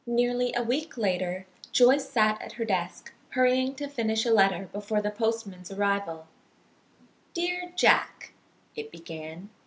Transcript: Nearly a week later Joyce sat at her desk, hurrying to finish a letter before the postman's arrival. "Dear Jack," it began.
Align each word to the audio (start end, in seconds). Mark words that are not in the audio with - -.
Nearly 0.07 0.51
a 0.55 0.63
week 0.63 0.97
later 0.97 1.45
Joyce 1.71 2.09
sat 2.09 2.41
at 2.41 2.53
her 2.53 2.65
desk, 2.65 3.13
hurrying 3.29 3.75
to 3.75 3.87
finish 3.87 4.25
a 4.25 4.31
letter 4.33 4.67
before 4.73 4.99
the 4.99 5.11
postman's 5.11 5.69
arrival. 5.71 6.25
"Dear 7.35 7.71
Jack," 7.75 8.33
it 8.75 8.91
began. 8.91 9.51